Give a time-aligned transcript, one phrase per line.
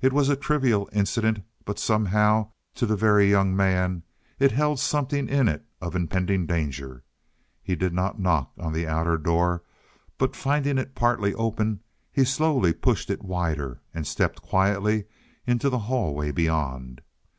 [0.00, 4.02] It was a trivial incident, but, somehow, to the Very Young Man,
[4.38, 7.04] it held something in it of impending danger.
[7.62, 9.62] He did not knock on the outer door,
[10.16, 15.04] but finding it partly open, he slowly pushed it wider and stepped quietly
[15.46, 17.02] into the hallway beyond.